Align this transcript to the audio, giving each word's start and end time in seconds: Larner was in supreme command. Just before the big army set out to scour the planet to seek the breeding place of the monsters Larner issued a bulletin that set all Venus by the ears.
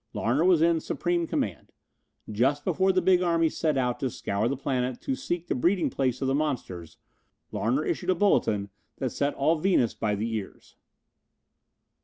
Larner 0.15 0.43
was 0.43 0.63
in 0.63 0.79
supreme 0.79 1.27
command. 1.27 1.73
Just 2.31 2.65
before 2.65 2.91
the 2.91 3.03
big 3.03 3.21
army 3.21 3.49
set 3.49 3.77
out 3.77 3.99
to 3.99 4.09
scour 4.09 4.47
the 4.47 4.57
planet 4.57 4.99
to 5.01 5.13
seek 5.13 5.45
the 5.45 5.53
breeding 5.53 5.91
place 5.91 6.23
of 6.23 6.27
the 6.27 6.33
monsters 6.33 6.97
Larner 7.51 7.85
issued 7.85 8.09
a 8.09 8.15
bulletin 8.15 8.71
that 8.97 9.11
set 9.11 9.35
all 9.35 9.57
Venus 9.59 9.93
by 9.93 10.15
the 10.15 10.33
ears. 10.33 10.75